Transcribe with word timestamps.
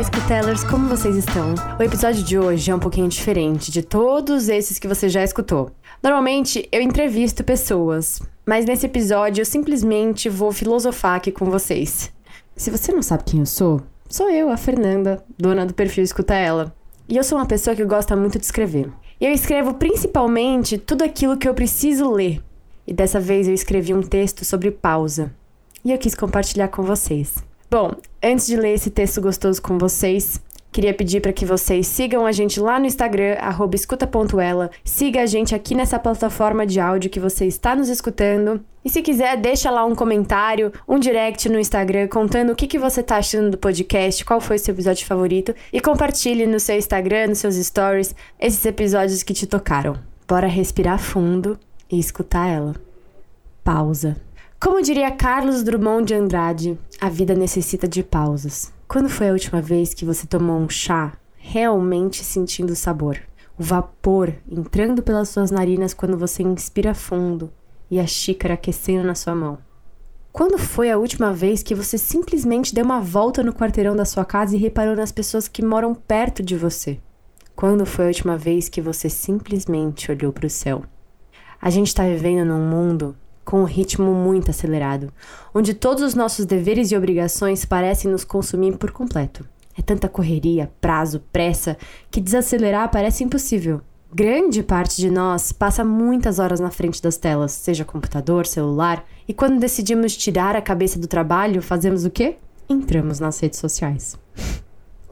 Olá, 0.00 0.70
como 0.70 0.88
vocês 0.88 1.14
estão? 1.14 1.54
O 1.78 1.82
episódio 1.82 2.22
de 2.22 2.38
hoje 2.38 2.70
é 2.70 2.74
um 2.74 2.78
pouquinho 2.78 3.06
diferente 3.06 3.70
de 3.70 3.82
todos 3.82 4.48
esses 4.48 4.78
que 4.78 4.88
você 4.88 5.10
já 5.10 5.22
escutou. 5.22 5.72
Normalmente 6.02 6.66
eu 6.72 6.80
entrevisto 6.80 7.44
pessoas, 7.44 8.18
mas 8.46 8.64
nesse 8.64 8.86
episódio 8.86 9.42
eu 9.42 9.44
simplesmente 9.44 10.26
vou 10.30 10.52
filosofar 10.52 11.16
aqui 11.16 11.30
com 11.30 11.50
vocês. 11.50 12.10
Se 12.56 12.70
você 12.70 12.92
não 12.92 13.02
sabe 13.02 13.24
quem 13.24 13.40
eu 13.40 13.46
sou, 13.46 13.82
sou 14.08 14.30
eu, 14.30 14.48
a 14.48 14.56
Fernanda, 14.56 15.22
dona 15.38 15.66
do 15.66 15.74
perfil 15.74 16.02
Escuta 16.02 16.32
Ela. 16.34 16.74
E 17.06 17.18
eu 17.18 17.22
sou 17.22 17.36
uma 17.36 17.46
pessoa 17.46 17.76
que 17.76 17.84
gosta 17.84 18.16
muito 18.16 18.38
de 18.38 18.46
escrever. 18.46 18.90
Eu 19.20 19.30
escrevo 19.30 19.74
principalmente 19.74 20.78
tudo 20.78 21.04
aquilo 21.04 21.36
que 21.36 21.46
eu 21.46 21.52
preciso 21.52 22.10
ler. 22.10 22.42
E 22.86 22.94
dessa 22.94 23.20
vez 23.20 23.46
eu 23.46 23.52
escrevi 23.52 23.92
um 23.92 24.00
texto 24.00 24.46
sobre 24.46 24.70
pausa. 24.70 25.30
E 25.84 25.92
eu 25.92 25.98
quis 25.98 26.14
compartilhar 26.14 26.68
com 26.68 26.82
vocês. 26.82 27.49
Bom, 27.70 27.92
antes 28.22 28.46
de 28.46 28.56
ler 28.56 28.74
esse 28.74 28.90
texto 28.90 29.20
gostoso 29.20 29.62
com 29.62 29.78
vocês, 29.78 30.40
Queria 30.72 30.94
pedir 30.94 31.20
para 31.20 31.32
que 31.32 31.44
vocês 31.44 31.84
sigam 31.88 32.24
a 32.24 32.30
gente 32.30 32.60
lá 32.60 32.78
no 32.78 32.86
Instagram, 32.86 33.36
escuta.ela. 33.74 34.70
Siga 34.84 35.22
a 35.22 35.26
gente 35.26 35.52
aqui 35.52 35.74
nessa 35.74 35.98
plataforma 35.98 36.64
de 36.64 36.78
áudio 36.78 37.10
que 37.10 37.18
você 37.18 37.44
está 37.44 37.74
nos 37.74 37.88
escutando. 37.88 38.64
E 38.84 38.88
se 38.88 39.02
quiser, 39.02 39.36
deixa 39.36 39.68
lá 39.68 39.84
um 39.84 39.96
comentário, 39.96 40.72
um 40.86 40.96
direct 40.96 41.48
no 41.48 41.58
Instagram 41.58 42.06
contando 42.06 42.52
o 42.52 42.54
que, 42.54 42.68
que 42.68 42.78
você 42.78 43.00
está 43.00 43.16
achando 43.16 43.50
do 43.50 43.58
podcast, 43.58 44.24
qual 44.24 44.40
foi 44.40 44.56
o 44.56 44.58
seu 44.60 44.72
episódio 44.72 45.04
favorito. 45.04 45.52
E 45.72 45.80
compartilhe 45.80 46.46
no 46.46 46.60
seu 46.60 46.76
Instagram, 46.76 47.26
nos 47.28 47.38
seus 47.38 47.56
stories, 47.56 48.14
esses 48.38 48.64
episódios 48.64 49.24
que 49.24 49.34
te 49.34 49.48
tocaram. 49.48 49.96
Bora 50.28 50.46
respirar 50.46 51.00
fundo 51.00 51.58
e 51.90 51.98
escutar 51.98 52.46
ela. 52.46 52.76
Pausa. 53.64 54.29
Como 54.62 54.82
diria 54.82 55.10
Carlos 55.10 55.62
Drummond 55.62 56.04
de 56.04 56.14
Andrade, 56.14 56.78
a 57.00 57.08
vida 57.08 57.34
necessita 57.34 57.88
de 57.88 58.02
pausas. 58.02 58.70
Quando 58.86 59.08
foi 59.08 59.30
a 59.30 59.32
última 59.32 59.62
vez 59.62 59.94
que 59.94 60.04
você 60.04 60.26
tomou 60.26 60.58
um 60.58 60.68
chá 60.68 61.14
realmente 61.38 62.22
sentindo 62.22 62.74
o 62.74 62.76
sabor? 62.76 63.18
O 63.58 63.62
vapor 63.62 64.34
entrando 64.46 65.02
pelas 65.02 65.30
suas 65.30 65.50
narinas 65.50 65.94
quando 65.94 66.18
você 66.18 66.42
inspira 66.42 66.92
fundo 66.92 67.50
e 67.90 67.98
a 67.98 68.06
xícara 68.06 68.52
aquecendo 68.52 69.02
na 69.02 69.14
sua 69.14 69.34
mão. 69.34 69.56
Quando 70.30 70.58
foi 70.58 70.90
a 70.90 70.98
última 70.98 71.32
vez 71.32 71.62
que 71.62 71.74
você 71.74 71.96
simplesmente 71.96 72.74
deu 72.74 72.84
uma 72.84 73.00
volta 73.00 73.42
no 73.42 73.54
quarteirão 73.54 73.96
da 73.96 74.04
sua 74.04 74.26
casa 74.26 74.54
e 74.54 74.58
reparou 74.58 74.94
nas 74.94 75.10
pessoas 75.10 75.48
que 75.48 75.64
moram 75.64 75.94
perto 75.94 76.42
de 76.42 76.54
você? 76.54 77.00
Quando 77.56 77.86
foi 77.86 78.04
a 78.04 78.08
última 78.08 78.36
vez 78.36 78.68
que 78.68 78.82
você 78.82 79.08
simplesmente 79.08 80.10
olhou 80.12 80.34
para 80.34 80.46
o 80.46 80.50
céu? 80.50 80.84
A 81.58 81.70
gente 81.70 81.86
está 81.86 82.04
vivendo 82.04 82.46
num 82.46 82.68
mundo 82.68 83.16
com 83.50 83.62
um 83.62 83.64
ritmo 83.64 84.14
muito 84.14 84.52
acelerado, 84.52 85.12
onde 85.52 85.74
todos 85.74 86.04
os 86.04 86.14
nossos 86.14 86.46
deveres 86.46 86.92
e 86.92 86.96
obrigações 86.96 87.64
parecem 87.64 88.08
nos 88.08 88.22
consumir 88.22 88.76
por 88.76 88.92
completo. 88.92 89.44
É 89.76 89.82
tanta 89.82 90.08
correria, 90.08 90.70
prazo, 90.80 91.20
pressa, 91.32 91.76
que 92.12 92.20
desacelerar 92.20 92.88
parece 92.92 93.24
impossível. 93.24 93.80
Grande 94.14 94.62
parte 94.62 94.96
de 94.98 95.10
nós 95.10 95.50
passa 95.50 95.84
muitas 95.84 96.38
horas 96.38 96.60
na 96.60 96.70
frente 96.70 97.02
das 97.02 97.16
telas, 97.16 97.50
seja 97.50 97.84
computador, 97.84 98.46
celular, 98.46 99.04
e 99.26 99.34
quando 99.34 99.58
decidimos 99.58 100.16
tirar 100.16 100.54
a 100.54 100.62
cabeça 100.62 100.96
do 100.96 101.08
trabalho, 101.08 101.60
fazemos 101.60 102.04
o 102.04 102.10
quê? 102.10 102.36
Entramos 102.68 103.18
nas 103.18 103.40
redes 103.40 103.58
sociais. 103.58 104.16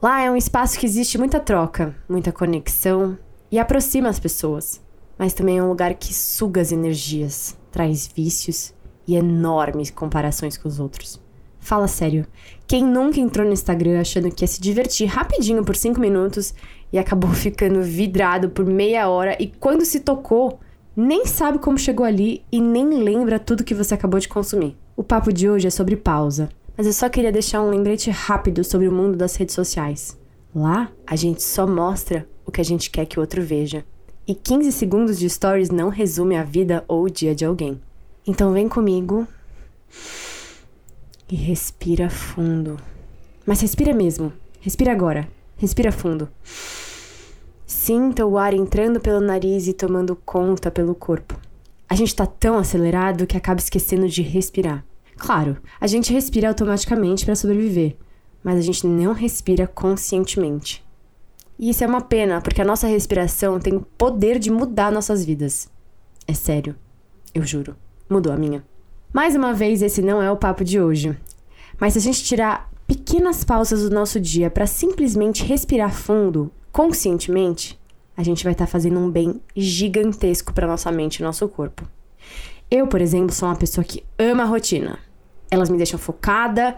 Lá 0.01 0.21
é 0.21 0.31
um 0.31 0.37
espaço 0.37 0.79
que 0.79 0.85
existe 0.85 1.17
muita 1.17 1.41
troca, 1.41 1.93
muita 2.07 2.31
conexão 2.31 3.17
e 3.51 3.59
aproxima 3.59 4.07
as 4.07 4.17
pessoas, 4.17 4.81
mas 5.17 5.33
também 5.33 5.57
é 5.57 5.63
um 5.63 5.67
lugar 5.67 5.93
que 5.95 6.13
suga 6.13 6.61
as 6.61 6.71
energias, 6.71 7.58
traz 7.71 8.07
vícios 8.07 8.73
e 9.07 9.15
enormes 9.15 9.89
comparações 9.89 10.57
com 10.57 10.67
os 10.67 10.79
outros. 10.79 11.19
Fala 11.59 11.87
sério, 11.87 12.25
quem 12.67 12.83
nunca 12.83 13.19
entrou 13.19 13.45
no 13.45 13.53
Instagram 13.53 13.99
achando 13.99 14.31
que 14.31 14.43
ia 14.43 14.47
se 14.47 14.61
divertir 14.61 15.07
rapidinho 15.07 15.63
por 15.63 15.75
5 15.75 15.99
minutos 15.99 16.53
e 16.91 16.97
acabou 16.97 17.29
ficando 17.33 17.81
vidrado 17.81 18.49
por 18.49 18.65
meia 18.65 19.07
hora 19.09 19.35
e 19.39 19.47
quando 19.47 19.85
se 19.85 19.99
tocou, 19.99 20.59
nem 20.95 21.25
sabe 21.25 21.59
como 21.59 21.77
chegou 21.77 22.05
ali 22.05 22.43
e 22.51 22.59
nem 22.59 23.03
lembra 23.03 23.39
tudo 23.39 23.63
que 23.63 23.75
você 23.75 23.93
acabou 23.93 24.19
de 24.19 24.27
consumir? 24.27 24.77
O 24.95 25.03
papo 25.03 25.31
de 25.31 25.49
hoje 25.49 25.67
é 25.67 25.69
sobre 25.69 25.95
pausa, 25.95 26.49
mas 26.77 26.87
eu 26.87 26.93
só 26.93 27.09
queria 27.09 27.31
deixar 27.31 27.61
um 27.61 27.69
lembrete 27.69 28.09
rápido 28.09 28.63
sobre 28.63 28.87
o 28.87 28.91
mundo 28.91 29.17
das 29.17 29.35
redes 29.35 29.55
sociais. 29.55 30.17
Lá, 30.53 30.91
a 31.05 31.15
gente 31.15 31.43
só 31.43 31.67
mostra 31.67 32.27
o 32.45 32.51
que 32.51 32.61
a 32.61 32.65
gente 32.65 32.89
quer 32.89 33.05
que 33.05 33.19
o 33.19 33.21
outro 33.21 33.41
veja. 33.41 33.85
E 34.29 34.35
15 34.35 34.71
segundos 34.71 35.17
de 35.17 35.27
stories 35.27 35.71
não 35.71 35.89
resume 35.89 36.37
a 36.37 36.43
vida 36.43 36.85
ou 36.87 37.05
o 37.05 37.09
dia 37.09 37.33
de 37.33 37.43
alguém. 37.43 37.81
Então 38.27 38.53
vem 38.53 38.69
comigo 38.69 39.27
e 41.27 41.35
respira 41.35 42.11
fundo. 42.11 42.79
Mas 43.43 43.59
respira 43.59 43.91
mesmo. 43.91 44.31
Respira 44.61 44.91
agora. 44.91 45.27
Respira 45.57 45.91
fundo. 45.91 46.29
Sinta 47.65 48.23
o 48.23 48.37
ar 48.37 48.53
entrando 48.53 48.99
pelo 48.99 49.19
nariz 49.19 49.67
e 49.67 49.73
tomando 49.73 50.15
conta 50.15 50.69
pelo 50.69 50.93
corpo. 50.93 51.35
A 51.89 51.95
gente 51.95 52.15
tá 52.15 52.27
tão 52.27 52.55
acelerado 52.55 53.25
que 53.25 53.35
acaba 53.35 53.59
esquecendo 53.59 54.07
de 54.07 54.21
respirar. 54.21 54.85
Claro, 55.17 55.57
a 55.81 55.87
gente 55.87 56.13
respira 56.13 56.49
automaticamente 56.49 57.25
para 57.25 57.33
sobreviver, 57.33 57.95
mas 58.43 58.59
a 58.59 58.61
gente 58.61 58.85
não 58.85 59.11
respira 59.11 59.65
conscientemente. 59.65 60.87
E 61.59 61.69
isso 61.69 61.83
é 61.83 61.87
uma 61.87 61.99
pena, 61.99 62.39
porque 62.39 62.61
a 62.61 62.65
nossa 62.65 62.87
respiração 62.87 63.59
tem 63.59 63.75
o 63.75 63.81
poder 63.81 64.39
de 64.39 64.49
mudar 64.49 64.93
nossas 64.93 65.25
vidas. 65.25 65.69
É 66.25 66.33
sério, 66.33 66.73
eu 67.35 67.43
juro, 67.43 67.75
mudou 68.09 68.31
a 68.31 68.37
minha. 68.37 68.63
Mais 69.11 69.35
uma 69.35 69.53
vez, 69.53 69.81
esse 69.81 70.01
não 70.01 70.21
é 70.21 70.31
o 70.31 70.37
papo 70.37 70.63
de 70.63 70.79
hoje. 70.79 71.17
Mas 71.77 71.93
se 71.93 71.99
a 71.99 72.01
gente 72.01 72.23
tirar 72.23 72.71
pequenas 72.87 73.43
pausas 73.43 73.83
do 73.83 73.89
nosso 73.89 74.21
dia 74.21 74.49
para 74.49 74.65
simplesmente 74.65 75.43
respirar 75.43 75.93
fundo, 75.93 76.49
conscientemente, 76.71 77.77
a 78.15 78.23
gente 78.23 78.43
vai 78.43 78.53
estar 78.53 78.65
tá 78.65 78.71
fazendo 78.71 78.97
um 78.97 79.11
bem 79.11 79.41
gigantesco 79.53 80.53
para 80.53 80.67
nossa 80.67 80.89
mente 80.91 81.17
e 81.17 81.23
nosso 81.23 81.47
corpo. 81.49 81.85
Eu, 82.71 82.87
por 82.87 83.01
exemplo, 83.01 83.33
sou 83.35 83.49
uma 83.49 83.55
pessoa 83.55 83.83
que 83.83 84.03
ama 84.17 84.43
a 84.43 84.45
rotina. 84.45 84.97
Elas 85.51 85.69
me 85.69 85.77
deixam 85.77 85.99
focada 85.99 86.77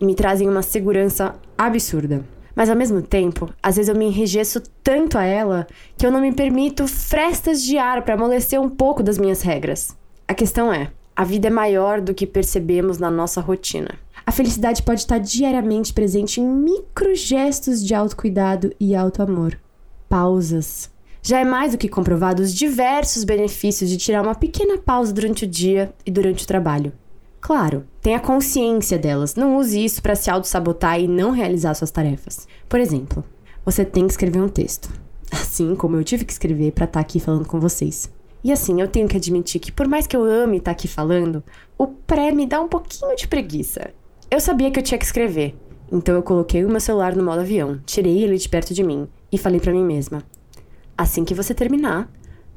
e 0.00 0.06
me 0.06 0.14
trazem 0.14 0.48
uma 0.48 0.62
segurança 0.62 1.34
absurda. 1.58 2.24
Mas 2.54 2.70
ao 2.70 2.76
mesmo 2.76 3.02
tempo, 3.02 3.52
às 3.62 3.76
vezes 3.76 3.88
eu 3.88 3.96
me 3.96 4.06
enrijeço 4.06 4.62
tanto 4.82 5.18
a 5.18 5.24
ela 5.24 5.66
que 5.96 6.06
eu 6.06 6.10
não 6.10 6.20
me 6.20 6.32
permito 6.32 6.86
frestas 6.86 7.62
de 7.62 7.76
ar 7.76 8.02
para 8.02 8.14
amolecer 8.14 8.60
um 8.60 8.68
pouco 8.68 9.02
das 9.02 9.18
minhas 9.18 9.42
regras. 9.42 9.96
A 10.28 10.34
questão 10.34 10.72
é, 10.72 10.90
a 11.16 11.24
vida 11.24 11.48
é 11.48 11.50
maior 11.50 12.00
do 12.00 12.14
que 12.14 12.26
percebemos 12.26 12.98
na 12.98 13.10
nossa 13.10 13.40
rotina. 13.40 13.98
A 14.26 14.32
felicidade 14.32 14.82
pode 14.82 15.00
estar 15.00 15.18
diariamente 15.18 15.92
presente 15.92 16.40
em 16.40 16.46
microgestos 16.46 17.84
de 17.84 17.94
autocuidado 17.94 18.72
e 18.80 18.94
autoamor. 18.94 19.56
Pausas. 20.08 20.90
Já 21.22 21.40
é 21.40 21.44
mais 21.44 21.72
do 21.72 21.78
que 21.78 21.88
comprovado 21.88 22.42
os 22.42 22.54
diversos 22.54 23.24
benefícios 23.24 23.88
de 23.90 23.96
tirar 23.96 24.22
uma 24.22 24.34
pequena 24.34 24.78
pausa 24.78 25.12
durante 25.12 25.44
o 25.44 25.48
dia 25.48 25.92
e 26.04 26.10
durante 26.10 26.44
o 26.44 26.46
trabalho. 26.46 26.92
Claro, 27.44 27.84
tenha 28.00 28.18
consciência 28.18 28.98
delas. 28.98 29.34
Não 29.34 29.58
use 29.58 29.84
isso 29.84 30.00
para 30.00 30.14
se 30.14 30.30
auto-sabotar 30.30 30.98
e 30.98 31.06
não 31.06 31.30
realizar 31.30 31.74
suas 31.74 31.90
tarefas. 31.90 32.48
Por 32.66 32.80
exemplo, 32.80 33.22
você 33.62 33.84
tem 33.84 34.06
que 34.06 34.12
escrever 34.12 34.40
um 34.40 34.48
texto. 34.48 34.88
Assim 35.30 35.76
como 35.76 35.94
eu 35.94 36.02
tive 36.02 36.24
que 36.24 36.32
escrever 36.32 36.72
para 36.72 36.86
estar 36.86 37.00
tá 37.00 37.00
aqui 37.00 37.20
falando 37.20 37.46
com 37.46 37.60
vocês. 37.60 38.10
E 38.42 38.50
assim, 38.50 38.80
eu 38.80 38.88
tenho 38.88 39.06
que 39.08 39.16
admitir 39.18 39.60
que 39.60 39.70
por 39.70 39.86
mais 39.86 40.06
que 40.06 40.16
eu 40.16 40.24
ame 40.24 40.56
estar 40.56 40.70
tá 40.70 40.72
aqui 40.72 40.88
falando, 40.88 41.44
o 41.76 41.86
pré 41.86 42.32
me 42.32 42.46
dá 42.46 42.62
um 42.62 42.68
pouquinho 42.68 43.14
de 43.14 43.28
preguiça. 43.28 43.90
Eu 44.30 44.40
sabia 44.40 44.70
que 44.70 44.78
eu 44.78 44.82
tinha 44.82 44.98
que 44.98 45.04
escrever, 45.04 45.54
então 45.92 46.14
eu 46.14 46.22
coloquei 46.22 46.64
o 46.64 46.68
meu 46.70 46.80
celular 46.80 47.14
no 47.14 47.24
modo 47.24 47.40
avião, 47.40 47.80
tirei 47.86 48.22
ele 48.22 48.36
de 48.38 48.48
perto 48.48 48.72
de 48.72 48.82
mim 48.82 49.08
e 49.32 49.38
falei 49.38 49.60
para 49.60 49.72
mim 49.72 49.82
mesma: 49.82 50.22
assim 50.96 51.24
que 51.24 51.34
você 51.34 51.54
terminar, 51.54 52.10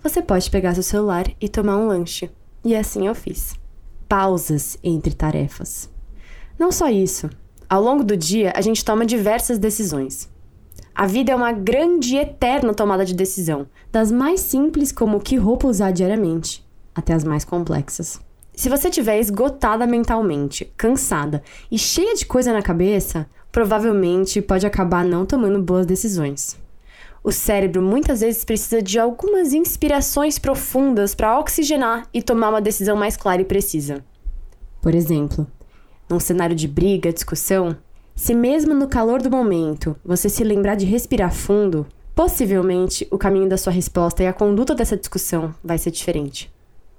você 0.04 0.22
pode 0.22 0.50
pegar 0.50 0.74
seu 0.74 0.84
celular 0.84 1.26
e 1.40 1.48
tomar 1.48 1.78
um 1.78 1.88
lanche. 1.88 2.30
E 2.66 2.76
assim 2.76 3.08
eu 3.08 3.16
fiz 3.16 3.56
pausas 4.08 4.78
entre 4.84 5.14
tarefas. 5.14 5.90
Não 6.58 6.72
só 6.72 6.90
isso, 6.90 7.30
ao 7.70 7.82
longo 7.82 8.04
do 8.04 8.16
dia 8.16 8.54
a 8.56 8.62
gente 8.62 8.84
toma 8.84 9.06
diversas 9.06 9.60
decisões. 9.60 10.30
A 10.96 11.06
vida 11.06 11.32
é 11.32 11.36
uma 11.36 11.52
grande 11.52 12.16
e 12.16 12.18
eterna 12.18 12.74
tomada 12.74 13.06
de 13.06 13.14
decisão, 13.14 13.68
das 13.92 14.12
mais 14.12 14.40
simples 14.40 14.92
como 14.92 15.20
que 15.20 15.36
roupa 15.36 15.68
usar 15.68 15.92
diariamente, 15.92 16.66
até 16.96 17.14
as 17.14 17.24
mais 17.24 17.46
complexas. 17.46 18.20
Se 18.56 18.70
você 18.70 18.90
estiver 18.90 19.20
esgotada 19.20 19.86
mentalmente, 19.86 20.66
cansada 20.76 21.44
e 21.70 21.78
cheia 21.78 22.16
de 22.16 22.26
coisa 22.26 22.52
na 22.52 22.64
cabeça, 22.64 23.30
provavelmente 23.52 24.42
pode 24.42 24.66
acabar 24.66 25.06
não 25.06 25.26
tomando 25.26 25.62
boas 25.62 25.86
decisões. 25.86 26.58
O 27.28 27.32
cérebro 27.34 27.82
muitas 27.82 28.22
vezes 28.22 28.46
precisa 28.46 28.82
de 28.82 28.98
algumas 28.98 29.52
inspirações 29.52 30.40
profundas 30.40 31.14
para 31.14 31.38
oxigenar 31.38 32.08
e 32.14 32.22
tomar 32.22 32.48
uma 32.48 32.62
decisão 32.62 32.96
mais 32.96 33.18
clara 33.18 33.42
e 33.42 33.44
precisa. 33.44 34.02
Por 34.82 34.96
exemplo, 34.96 35.46
num 36.10 36.22
cenário 36.22 36.56
de 36.56 36.70
briga, 36.70 37.12
discussão, 37.12 37.76
se 38.16 38.34
mesmo 38.34 38.74
no 38.74 38.88
calor 38.88 39.22
do 39.22 39.30
momento 39.30 39.94
você 40.06 40.30
se 40.30 40.42
lembrar 40.42 40.76
de 40.76 40.86
respirar 40.86 41.34
fundo, 41.34 41.86
possivelmente 42.16 43.06
o 43.12 43.18
caminho 43.18 43.50
da 43.50 43.58
sua 43.58 43.74
resposta 43.74 44.24
e 44.24 44.28
a 44.28 44.32
conduta 44.32 44.74
dessa 44.74 44.96
discussão 44.96 45.54
vai 45.62 45.78
ser 45.78 45.92
diferente. 45.92 46.50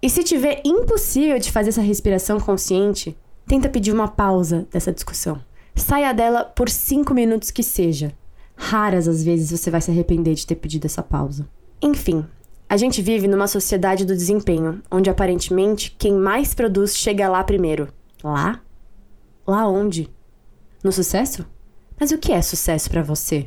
E 0.03 0.11
se 0.11 0.23
tiver 0.23 0.61
impossível 0.63 1.39
de 1.39 1.51
fazer 1.51 1.71
essa 1.71 1.81
respiração 1.81 2.39
consciente, 2.39 3.17
tenta 3.47 3.71
pedir 3.71 3.93
uma 3.93 4.09
pausa 4.09 4.69
dessa 4.71 4.93
discussão. 4.93 5.41
Saia 5.75 6.13
dela 6.13 6.45
por 6.45 6.69
cinco 6.69 7.15
minutos 7.15 7.51
que 7.51 7.63
seja. 7.63 8.13
Raras 8.59 9.07
as 9.07 9.23
vezes 9.23 9.51
você 9.51 9.71
vai 9.71 9.81
se 9.81 9.91
arrepender 9.91 10.35
de 10.35 10.47
ter 10.47 10.57
pedido 10.57 10.85
essa 10.85 11.03
pausa. 11.03 11.49
Enfim, 11.81 12.27
a 12.69 12.77
gente 12.77 13.01
vive 13.01 13.29
numa 13.29 13.47
sociedade 13.47 14.05
do 14.05 14.15
desempenho, 14.15 14.83
onde 14.91 15.09
aparentemente 15.09 15.95
quem 15.97 16.13
mais 16.13 16.53
produz 16.53 16.95
chega 16.97 17.29
lá 17.29 17.43
primeiro. 17.43 17.89
Lá? 18.23 18.61
Lá 19.47 19.67
onde? 19.67 20.11
No 20.85 20.93
sucesso? 20.93 21.47
Mas 21.99 22.11
o 22.11 22.19
que 22.19 22.33
é 22.33 22.43
sucesso 22.43 22.91
para 22.91 23.03
você? 23.03 23.47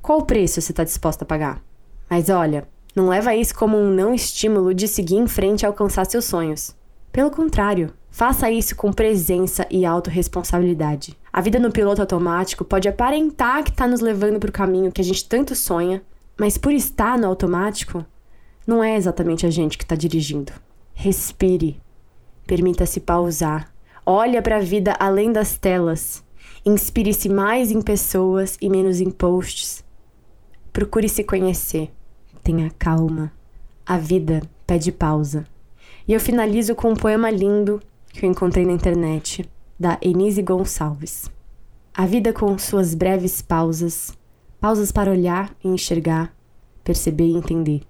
Qual 0.00 0.20
o 0.20 0.24
preço 0.24 0.60
você 0.60 0.72
está 0.72 0.84
disposto 0.84 1.22
a 1.22 1.26
pagar? 1.26 1.62
Mas 2.08 2.28
olha, 2.28 2.68
não 2.94 3.08
leva 3.08 3.34
isso 3.34 3.54
como 3.54 3.76
um 3.76 3.90
não 3.90 4.14
estímulo 4.14 4.72
de 4.74 4.86
seguir 4.86 5.16
em 5.16 5.26
frente 5.26 5.62
e 5.62 5.66
alcançar 5.66 6.04
seus 6.06 6.26
sonhos. 6.26 6.76
Pelo 7.10 7.30
contrário, 7.30 7.92
faça 8.10 8.50
isso 8.50 8.76
com 8.76 8.92
presença 8.92 9.66
e 9.70 9.84
autorresponsabilidade. 9.84 11.18
A 11.32 11.40
vida 11.40 11.58
no 11.58 11.70
piloto 11.70 12.00
automático 12.00 12.64
pode 12.64 12.88
aparentar 12.88 13.62
que 13.62 13.70
está 13.70 13.86
nos 13.86 14.00
levando 14.00 14.40
para 14.40 14.50
o 14.50 14.52
caminho 14.52 14.90
que 14.90 15.00
a 15.00 15.04
gente 15.04 15.28
tanto 15.28 15.54
sonha, 15.54 16.02
mas 16.36 16.58
por 16.58 16.72
estar 16.72 17.18
no 17.18 17.26
automático, 17.26 18.04
não 18.66 18.82
é 18.82 18.96
exatamente 18.96 19.46
a 19.46 19.50
gente 19.50 19.78
que 19.78 19.84
está 19.84 19.94
dirigindo. 19.94 20.52
Respire. 20.94 21.80
Permita-se 22.46 23.00
pausar. 23.00 23.72
Olha 24.04 24.42
para 24.42 24.56
a 24.56 24.60
vida 24.60 24.96
além 24.98 25.32
das 25.32 25.56
telas. 25.56 26.24
Inspire-se 26.64 27.28
mais 27.28 27.70
em 27.70 27.80
pessoas 27.80 28.58
e 28.60 28.68
menos 28.68 29.00
em 29.00 29.10
posts. 29.10 29.84
Procure 30.72 31.08
se 31.08 31.22
conhecer. 31.22 31.90
Tenha 32.42 32.70
calma. 32.78 33.32
A 33.86 33.96
vida 33.96 34.42
pede 34.66 34.90
pausa. 34.90 35.46
E 36.06 36.12
eu 36.12 36.20
finalizo 36.20 36.74
com 36.74 36.90
um 36.90 36.96
poema 36.96 37.30
lindo 37.30 37.80
que 38.12 38.26
eu 38.26 38.30
encontrei 38.30 38.66
na 38.66 38.72
internet, 38.72 39.48
da 39.80 39.96
Enise 40.02 40.42
Gonçalves. 40.42 41.30
A 41.94 42.04
vida 42.04 42.34
com 42.34 42.58
suas 42.58 42.94
breves 42.94 43.40
pausas, 43.40 44.12
pausas 44.60 44.92
para 44.92 45.10
olhar 45.10 45.56
e 45.64 45.68
enxergar, 45.68 46.36
perceber 46.84 47.24
e 47.24 47.36
entender. 47.36 47.82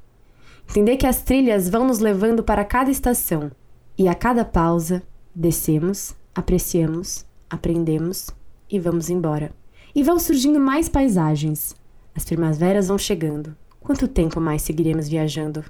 Entender 0.71 0.97
que 0.97 1.07
as 1.07 1.23
trilhas 1.23 1.69
vão 1.69 1.85
nos 1.85 1.99
levando 1.99 2.45
para 2.45 2.65
cada 2.65 2.93
estação 2.93 3.51
e 3.99 4.07
a 4.07 4.15
cada 4.15 4.45
pausa 4.45 5.03
descemos, 5.35 6.15
apreciamos, 6.33 7.27
aprendemos 7.51 8.31
e 8.71 8.79
vamos 8.79 9.11
embora. 9.11 9.51
E 9.93 10.05
vão 10.05 10.17
surgindo 10.17 10.61
mais 10.61 10.89
paisagens. 10.89 11.75
As 12.15 12.25
primaveras 12.25 12.87
vão 12.87 12.99
chegando. 12.99 13.57
Quanto 13.81 14.07
tempo 14.07 14.41
mais 14.41 14.63
seguiremos 14.63 15.09
viajando? 15.09 15.65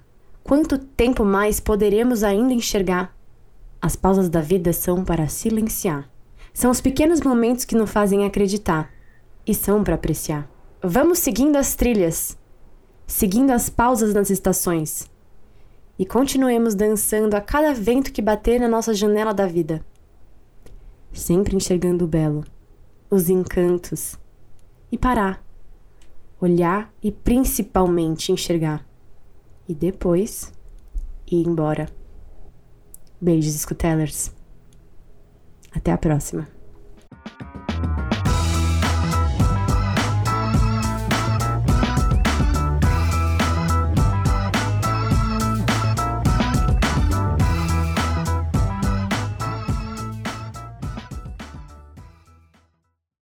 Quanto 0.44 0.76
tempo 0.76 1.24
mais 1.24 1.60
poderemos 1.60 2.22
ainda 2.22 2.52
enxergar? 2.52 3.16
As 3.80 3.96
pausas 3.96 4.28
da 4.28 4.40
vida 4.40 4.72
são 4.72 5.04
para 5.04 5.28
silenciar. 5.28 6.08
São 6.52 6.70
os 6.70 6.80
pequenos 6.80 7.20
momentos 7.20 7.64
que 7.64 7.74
nos 7.74 7.90
fazem 7.90 8.24
acreditar 8.24 8.90
e 9.46 9.54
são 9.54 9.82
para 9.82 9.94
apreciar. 9.94 10.50
Vamos 10.82 11.18
seguindo 11.18 11.56
as 11.56 11.74
trilhas, 11.74 12.36
seguindo 13.06 13.50
as 13.50 13.70
pausas 13.70 14.14
nas 14.14 14.30
estações 14.30 15.08
e 15.98 16.06
continuemos 16.06 16.74
dançando 16.74 17.34
a 17.34 17.40
cada 17.40 17.74
vento 17.74 18.12
que 18.12 18.22
bater 18.22 18.58
na 18.58 18.68
nossa 18.68 18.94
janela 18.94 19.34
da 19.34 19.46
vida, 19.46 19.84
sempre 21.12 21.54
enxergando 21.54 22.04
o 22.04 22.08
belo 22.08 22.44
os 23.10 23.28
encantos 23.28 24.16
e 24.92 24.96
parar, 24.96 25.44
olhar 26.40 26.92
e 27.02 27.10
principalmente 27.10 28.30
enxergar. 28.30 28.86
E 29.68 29.74
depois 29.74 30.52
ir 31.26 31.46
embora. 31.46 31.99
Beijos, 33.20 33.54
Scutellers. 33.54 34.32
Até 35.72 35.92
a 35.92 35.98
próxima. 35.98 36.48